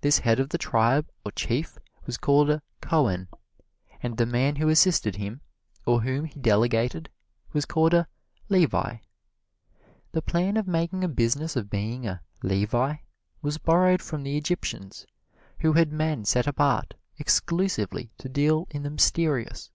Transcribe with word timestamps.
This 0.00 0.18
head 0.18 0.40
of 0.40 0.48
the 0.48 0.58
tribe, 0.58 1.06
or 1.24 1.30
chief, 1.30 1.78
was 2.04 2.16
called 2.18 2.50
a 2.50 2.60
"Cohen"; 2.80 3.28
and 4.02 4.16
the 4.16 4.26
man 4.26 4.56
who 4.56 4.68
assisted 4.68 5.14
him, 5.14 5.40
or 5.86 6.00
whom 6.00 6.24
he 6.24 6.40
delegated, 6.40 7.08
was 7.52 7.66
called 7.66 7.94
a 7.94 8.08
"Levi." 8.48 8.96
The 10.10 10.22
plan 10.22 10.56
of 10.56 10.66
making 10.66 11.04
a 11.04 11.08
business 11.08 11.54
of 11.54 11.70
being 11.70 12.04
a 12.04 12.20
"Levi" 12.42 12.96
was 13.42 13.58
borrowed 13.58 14.02
from 14.02 14.24
the 14.24 14.36
Egyptians, 14.36 15.06
who 15.60 15.72
had 15.74 15.92
men 15.92 16.24
set 16.24 16.48
apart, 16.48 16.94
exclusively, 17.18 18.10
to 18.18 18.28
deal 18.28 18.66
in 18.70 18.82
the 18.82 18.90
mysterious. 18.90 19.70